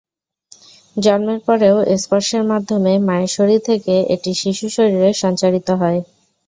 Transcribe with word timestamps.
জন্মের 0.95 1.39
পরেও 1.47 1.75
স্পর্শের 1.97 2.43
মাধ্যমে 2.51 2.93
মায়ের 3.07 3.31
শরীর 3.37 3.59
থেকে 3.69 3.93
এটি 4.13 4.31
শিশুর 4.41 4.71
শরীরে 4.77 5.09
সঞ্চারিত 5.21 5.67
হয়। 5.81 5.99